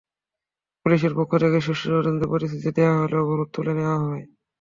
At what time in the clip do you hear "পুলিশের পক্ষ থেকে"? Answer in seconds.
0.85-1.57